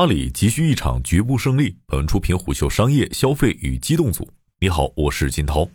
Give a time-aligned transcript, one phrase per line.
[0.00, 1.76] 阿里急需一场局部胜利。
[1.86, 4.26] 本出品虎嗅商业消费与机动组。
[4.58, 5.68] 你好，我是金涛。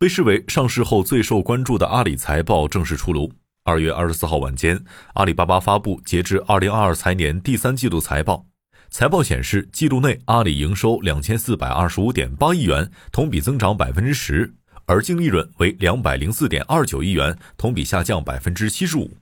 [0.00, 3.32] 被视为上市后最受关注的阿里财报正式出炉。
[3.62, 8.46] 二月二十四号晚间，阿里巴巴发布截至二零二二财年第三季度财报。
[8.90, 14.52] 财报显示，季度内阿里营收两千四百二十五点八亿元，同比增长百分之十，
[14.86, 19.16] 而净利润为两百零四点二九亿元，同比下降百分之七十五。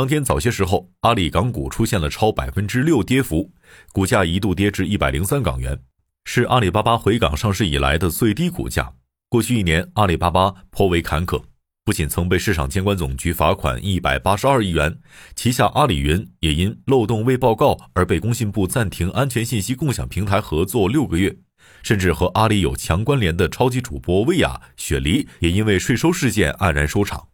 [0.00, 3.52] 当天早些时候，阿里港股出现了超百分之六跌幅，
[3.92, 5.78] 股价一度跌至一百零三港元，
[6.24, 8.94] 是阿里巴巴回港上市以来的最低股价。
[9.28, 11.42] 过去一年，阿里巴巴颇为坎坷，
[11.84, 14.98] 不仅曾被市场监管总局罚款一百八十二亿元，
[15.36, 21.36] 旗下阿里云也因漏洞未报告而被工信部暂停安全信息共享平台合作六个月，
[21.82, 27.26] 甚至和阿里有强关联的超级主播薇娅、雪梨也因为税收事件黯然收场。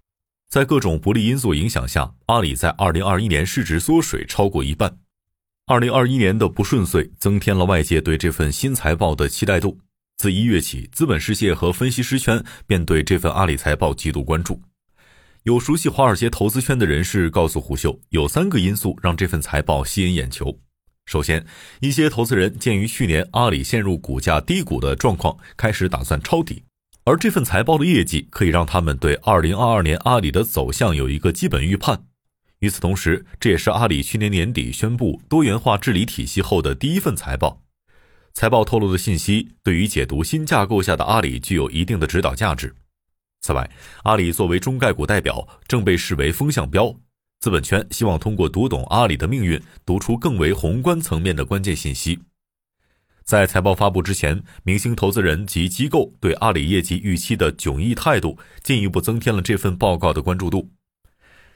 [0.48, 4.98] 在各种不利因素影响下，阿里在二零二一年市值缩水超过一半。
[5.66, 9.78] 二零二一年的不顺遂增添了外界对这份新财报的期待度。
[10.16, 14.62] 自一月起，资本世界和分析师圈便对这份阿里财报极度关注。
[15.42, 20.58] 有熟悉华尔街投资圈的人士告诉胡秀，有三个因素让这份财报吸引眼球。
[21.04, 21.44] 首先，
[21.80, 26.62] 一些投资人鉴于去年阿里陷入股价低谷的状况，开始打算抄底。
[27.08, 32.02] 而这份财报的业绩可以让他们对二零二二年阿里的走向有一个基本预判。
[32.58, 37.62] 与此同时，这也是阿里去年年底宣布多元化治理体系后的第一份财报。
[38.34, 42.74] 财报透露的信息对于解读新架构下的阿里具有一定的指导价值。
[43.40, 43.70] 此外，
[44.02, 46.92] 阿里作为中概股代表，正被视为风向标。
[47.38, 52.18] 资本圈希望通过读懂阿里的命运，读出更为宏观层面的关键信息。
[53.26, 60.70] 在财报发布之前，明星投资人及机构对阿里业绩预期的迥异态度，进一步增添了这份报告的关注度。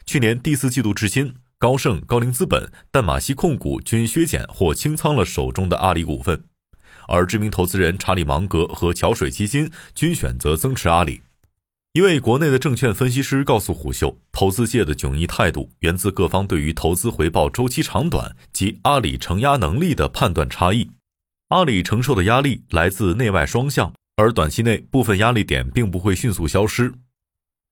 [0.05, 6.43] 去年第四季度至今，高盛、高瓴资本、淡马锡控股均削减或清仓了手中的阿里股份，
[7.07, 11.21] 而知名投资人查理芒格和桥水基金均选择增持阿里。
[11.93, 20.91] 一位国内的证券分析师告诉虎嗅，投资界的迥异态度源自各方对于投资回报周期长短及阿里承压能力的判断差异。
[21.51, 26.95] 阿里承受的压力来自内外双向，而短期内部分压力点并不会迅速消失。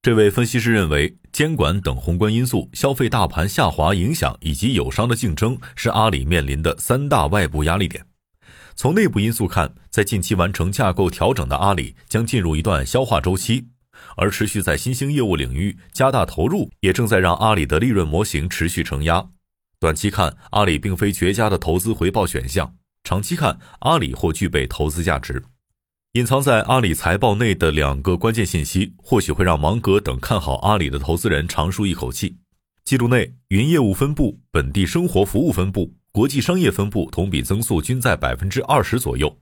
[0.03, 8.05] 这位分析师认为，监管等宏观因素、消费大盘下滑影响以及友商的竞争是阿里面临的三大外部压力点。
[8.75, 13.69] 从内部因素看，在近期完成架构调整的阿里将进入一段消化周期，
[14.17, 19.25] 而持续在新兴业务领域加大投入，也正在让阿里的利润模型持续承压。
[19.79, 22.75] 短期看，阿里并非绝佳的投资回报选项。
[23.09, 25.43] 长期看，阿里或具备投资价值。
[26.13, 32.37] 隐藏在阿里财报内的两个关键信息，或许会让芒格等看好阿里的投资人长舒一口气。
[32.85, 39.35] 季度内，云业务分部、本地生活服务分部、国际商业分部同比增速均在百分之二十左右。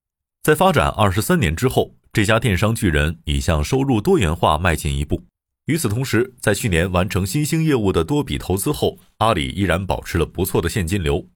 [0.44, 5.24] 在发展二十三年之后，这家电商巨人已向收入多元化迈进一步。
[5.64, 11.26] 与此同时，在去年完成新兴业务的多笔投资后，阿里依然保持了不错的现金流。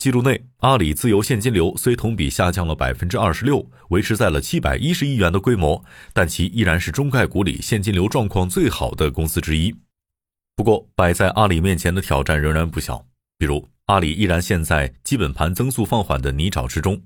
[0.00, 5.84] 季度内，阿里自由现金流虽同比下降了百分之二十六，维持在了七百一十亿元的规模，
[6.14, 9.76] 但其依然是中概股里现金流状况最好的公司之一。
[10.56, 13.04] 不过，摆在阿里面前的挑战仍然不小，
[13.36, 17.02] 比如阿里依然陷在基本盘增速放缓的泥沼之中，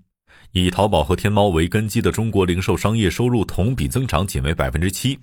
[0.52, 5.18] 以淘宝和天猫为根基的中国零售商业收入同比增长仅为百分之七，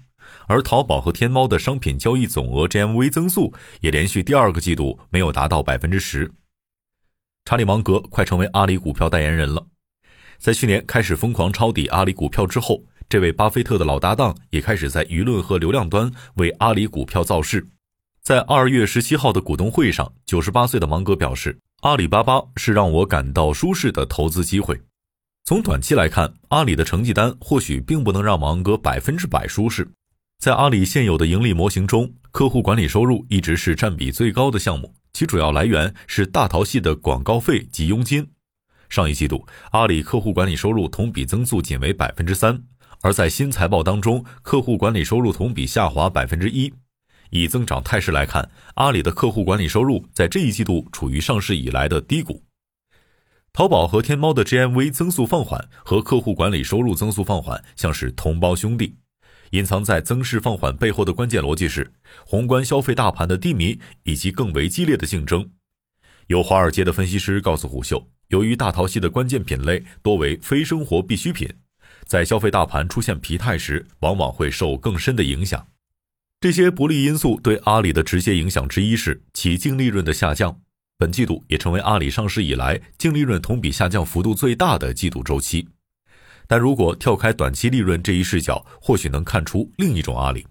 [0.45, 6.29] 而淘宝和天猫的商品交易总额 GMV 增速也连续第二个季度没有达到百分之十。
[7.45, 9.65] 查理芒格快成为阿里股票代言人了。
[10.37, 17.67] 在去年开始疯狂抄底阿里股票之后，这位巴菲特的老搭档也开始在舆论和流量端为阿里股票造势。
[18.23, 24.79] 在二月十七号的股东会上，九十八岁的芒格表示：“阿里巴巴是让我感到舒适的投资机会。”
[25.43, 29.91] 从短期来看，阿里的成绩单或许并不能让芒格百分之百舒适。
[30.39, 34.93] 在阿里现有的盈利模型中，客户管理收入一直是占比最高的项目。
[35.13, 38.31] 其主要来源是大淘系的广告费及佣金。
[38.89, 42.63] 上一季度，阿里客户管理收入同比增速仅为百分之三，
[43.01, 46.73] 而在新财报当中，客户管理收入同比下滑百分之一。
[47.29, 52.43] 以增长态势来看，阿里的客户管理收入在这一季度处于上市以来的低谷。
[53.53, 58.95] 淘宝和天猫的 GMV 增速放缓和客户管理收入增速放缓像是同胞兄弟。
[59.51, 61.91] 隐藏在增势放缓背后的关键逻辑是
[62.25, 65.49] 宏观消费大盘的低迷以及更为激烈的竞争。
[66.27, 71.49] 有华尔街的分析师告诉虎嗅，由于大淘系的关键品类多为非生活必需品，
[72.05, 75.67] 在消费大盘出现疲态时，往往会受更深的影响。
[76.39, 80.61] 这些不利因素对阿里的直接影响之一是其净利润的下降。
[80.97, 85.67] 本季度也成为阿里上市以来净利润同比下降幅度最大的季度周期。
[86.51, 90.45] 但如果跳开短期利润这一视角，或许能看出另一种阿里。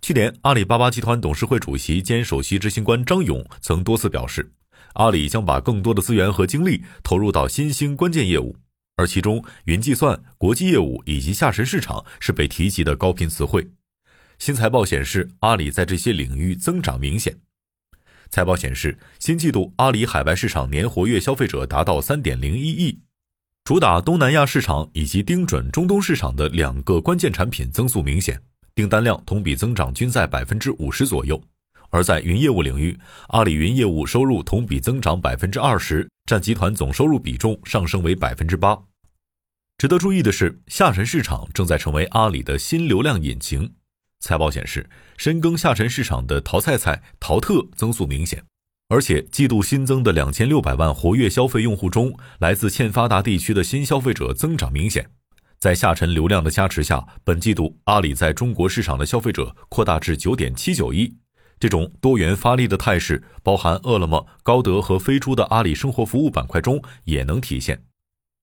[0.00, 4.52] 去年，阿里巴巴集团董事会主席兼首席执行官张勇曾多次表示，
[4.94, 8.56] 阿里将把更多的资源和精力投入到新兴关键业务，
[8.96, 13.70] 而其中云计算、国际业务以及下沉市场是被提及的高频词汇。
[14.40, 17.38] 新财报显示，阿里在这些领域增长明显。
[18.28, 22.98] 财报显示，新季度阿里海外市场年活跃消费者达到三点零一亿，
[23.64, 28.42] 主打东南亚市场以及盯准中东市场的两个关键产品增速明显，
[28.74, 31.40] 订单量同比增长均在百分之五十左右。
[31.90, 32.98] 而在云业务领域，
[33.28, 38.76] 阿里云业务收入同比增长百分之二十，占集团总收入比重上升为百分之八。
[39.78, 43.74] 值得注意的是，下沉市场正在成为阿里的新流量引擎。
[44.18, 48.42] 财报显示，深耕下沉市场的淘菜菜、淘特增速明显，
[48.92, 55.08] 而且季度新增的两千六百万活跃消费用户中，来自欠发达地区的新消费者增长明显。
[55.58, 61.10] 在下沉流量的加持下，本季度阿里在中国市场的消费者扩大至九点七九亿。
[61.58, 67.82] 这种多元发力的态势，包含饿了么、高德和飞猪的阿里生活服务板块中也能体现。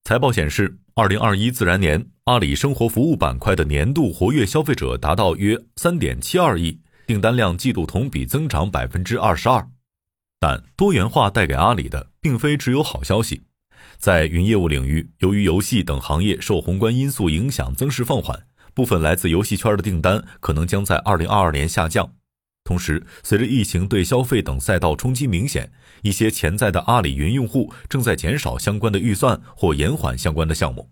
[0.04, 9.68] 财报显示，二零二一自然年，阿里生活服务板块的年度活跃消费者达到约三点七二亿，订单量季度同比增长百分之二十二。
[10.40, 13.42] 但多元化带给阿里的并非只有好消息，
[13.98, 22.14] 在云业务领域，由于游戏等行业受宏观因素影响增势放缓，部分来自游戏圈的订单可能将在二零二二年下降。
[22.64, 25.72] 同时，随着疫情对消费等赛道冲击明显，
[26.04, 30.92] 一些潜在的阿里云用户正在减少相关的预算或延缓相关的项目。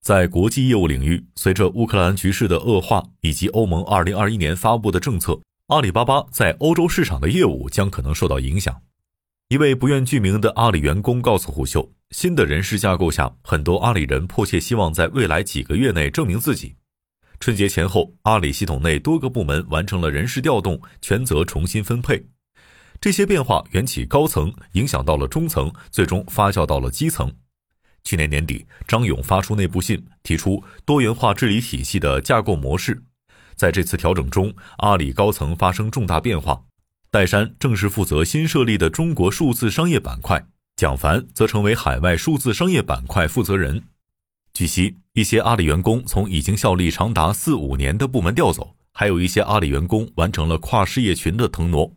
[0.00, 5.38] 在国际业务领域，随着乌克兰局势的恶化以及欧盟2021年发布的政策，
[5.72, 8.82] 阿里巴巴在欧洲市场的业务将可能受到影响。
[9.48, 16.74] 一位不愿具名的阿里员工告诉虎嗅，新的人事架构下，很多阿里人迫切希望在未来几个月内证明自己。
[17.40, 22.22] 春节前后，阿里系统内多个部门完成了人事调动，权责重新分配。
[23.00, 27.32] 这些变化缘起高层，影响到了中层，最终发酵到了基层。
[28.04, 33.02] 去年年底，张勇发出内部信，提出多元化治理体系的架构模式。
[33.62, 36.64] 在这次调整中，阿里高层发生重大变化，
[37.12, 40.44] 戴珊正式负责新设立的中国数字商业板块，
[40.74, 43.84] 蒋凡则成为海外数字商业板块负责人。
[44.52, 51.88] 据悉，一些阿里员工从已经效力长达四五年的部门调走，还有一些阿里员工完成了跨事业群的腾挪。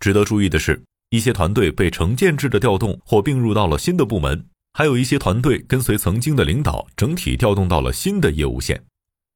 [0.00, 4.44] 值得注意的是，一些团队被成建制的调动或并入到了新的部门，
[4.74, 8.84] 还有一些团队跟随曾经的领导整体调动到了新的业务线。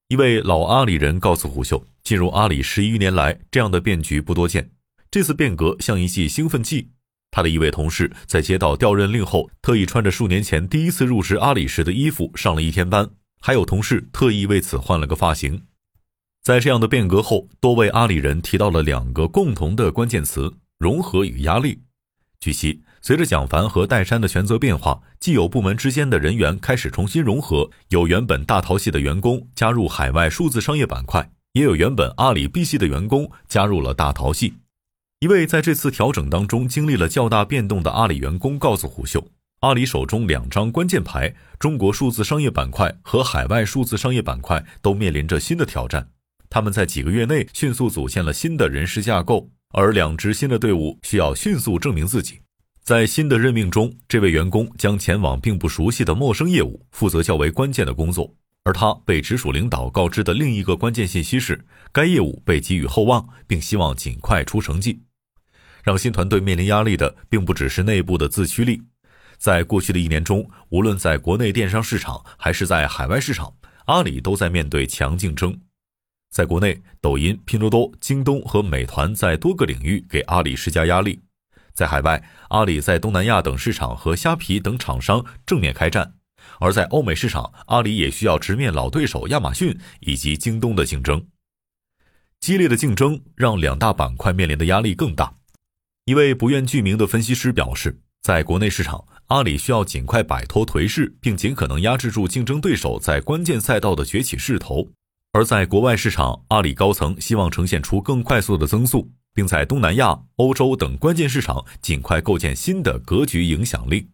[0.09, 4.71] 一位老阿里人告诉胡秀，进入阿里十余年来，这样的变局不多见，
[5.11, 6.91] 这次变革像一剂兴奋剂。
[7.31, 13.09] 他的一位同事在接到调任令后，特意穿着数年前第一次入职阿里时的衣服上了一天班，
[13.41, 15.63] 还有同事特意为此换了个发型。
[16.43, 21.81] 在这样的变革后，多位阿里人提到了两个共同的关键词：融合与压力。
[22.39, 34.55] 据悉，随着蒋凡和戴珊的权责变化，既有部门之间的人员开始重新融合，有原本大淘系的员工加入海外数字商业板块，也有原本阿里 B 系的员工加入了大淘系。
[35.21, 39.29] 一位在这次调整当中经历了较大变动的阿里员工告诉虎嗅，
[39.61, 46.09] 阿里手中两张关键牌——中国数字商业板块和海外数字商业板块，都面临着新的挑战。
[46.49, 52.41] 他们在几个月内迅速组建了新的人事架构，而两支新的队伍需要迅速证明自己。
[52.85, 58.31] 在新的任命中，这位员工将前往并不熟悉的陌生业务，负责较为关键的工作。
[58.63, 65.01] 而他被直属领导告知的另一个关键信息是，该业务被给予厚望，并希望尽快出成绩。
[65.83, 68.83] 让新团队面临压力的，并不只是内部的自驱力。
[69.39, 73.51] 在过去的一年中，无论在国内电商市场还是在海外市场，
[73.87, 75.59] 阿里都在面对强竞争。
[76.31, 81.19] 在国内，抖音、拼多多、京东和美团在多个领域给阿里施加压力；
[81.75, 86.13] 在海外，阿里在东南亚等市场和虾皮等厂商正面开战；
[86.61, 91.27] 而在欧美市场，阿里也需要直面老对手亚马逊以及京东的竞争。
[92.41, 95.35] 激烈的竞争让两大板块面临的压力更大。
[96.05, 104.91] 一位不愿具名的分析师表示，在国内市场，阿里需要尽快摆脱颓势，并尽可能压制住竞争对手在关键赛道的崛起势头；
[105.33, 114.09] 而在国外市场，阿里高层希望呈现出更快速的增速，并在东南亚、欧洲等关键市场尽快构建新的格局影响力。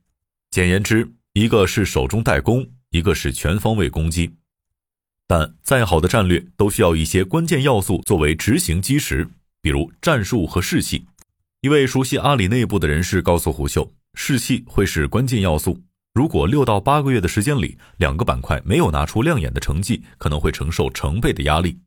[0.51, 4.35] 简言之，一个是手中带攻，一个是全方位攻击。
[5.29, 9.29] 但再好的战略都需要一些关键要素作为执行基石，
[9.63, 11.07] 比如战术和士气。
[11.61, 15.79] 一位熟悉阿里内部的人士告诉虎嗅，士气会是关键要素。
[16.15, 21.79] 如果六到八个月的时间里，两个板块没有拿出亮眼的成绩，可能会承受成倍的压力。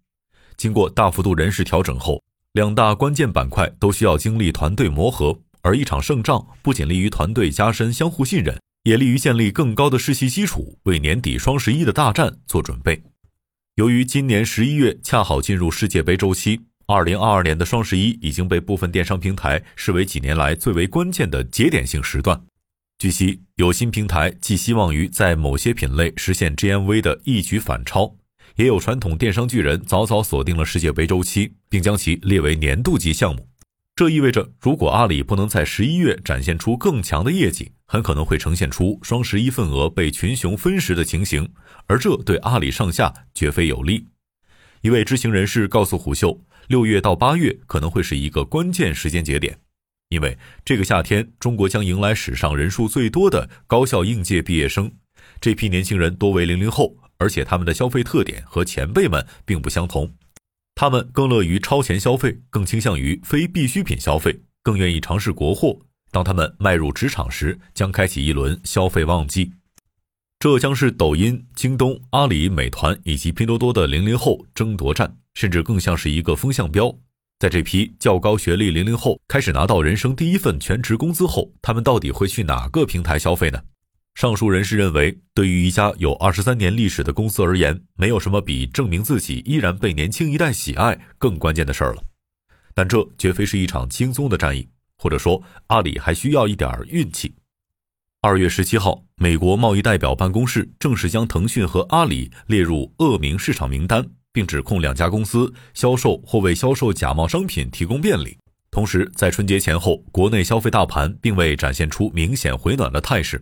[0.56, 13.02] 经过大幅度人事调整后，两大关键板块都需要经历团队磨合，而一场胜仗不仅利于团队加深相互信任，也利于建立更高的士气基础，为年底双十一的大战做准备。
[13.74, 22.40] 由于今年十一月恰好进入世界杯周期，二零二二年的双十一已经被部分电商平台视为几年来最为关键的节点性时段。
[23.00, 28.16] 据悉，有新平台寄希望于在某些品类实现 GMV 的一举反超，
[28.56, 33.48] 也有传统电商巨人早早锁定了世界杯周期，并将其列为年度级项目。
[33.96, 41.48] 这意味着，如果阿里不能在十一月展现出更强的业绩，很可能会呈现出双十一份额被群雄分食的情形，
[41.86, 44.08] 而这对阿里上下绝非有利。
[44.82, 49.58] 一位知情人士告诉虎嗅，六月到八月可能会是一个关键时间节点。
[50.10, 54.92] 因为这个夏天，中国将迎来史上人数最多的高校应届毕业生。
[55.40, 60.12] 这批年轻人多为零零后，而且他们的消费特点和前辈们并不相同。
[60.76, 65.80] 他们更乐于超前消费，更倾向于非必需品消费，更愿意尝试国货。
[66.12, 69.54] 当他们迈入职场时，将开启一轮消费旺季。
[70.38, 76.94] 这将是抖音、京东、阿里、美团以及拼多多的零零后争夺战，甚至更像是一个风向标。
[77.40, 83.62] 在这批较高学历零零后开始拿到人生第一份全职工资后，他们到底会去哪个平台消费呢？
[84.16, 92.04] 上述人士认为，对于一家有二十三年历史的公司而言，没有什么比证明自己依然被年轻一代喜爱更关键的事儿了。
[92.74, 94.68] 但这绝非是一场轻松的战役，
[94.98, 97.36] 或者说，阿里还需要一点运气。
[98.22, 104.10] 二月十七号，美国贸易代表办公室正式将腾讯和阿里列入恶名市场名单。
[104.34, 108.36] 并指控两家公司销售或为销售假冒商品提供便利。
[108.72, 113.42] 同时，在春节前后，国内消费大盘并未展现出明显回暖的态势。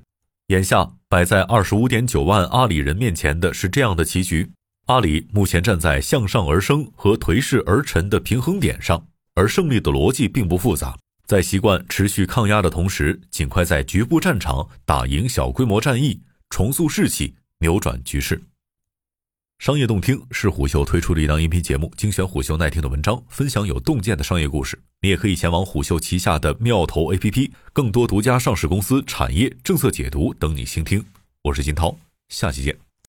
[0.51, 4.51] 眼下摆在二十五点九万阿里人面前的是这样的棋局：
[4.88, 9.01] 阿里目前站在向上而生和颓势而沉的平衡点上，
[9.34, 18.41] 而胜利的逻辑并不复杂，在习惯持续抗压的同时，尽快在局部战场打赢小规模战役，重塑士气，扭转局势。
[19.61, 24.81] 商业洞听是虎嗅推出的一档音频节目，精选虎嗅耐听的文章，分享有洞见的商业故事。
[25.01, 31.05] 你也可以前往虎嗅旗下的妙投 APP，更多独家上市公司产业政策解读等你倾听。
[31.43, 31.95] 我是金涛，
[32.29, 32.75] 下期见。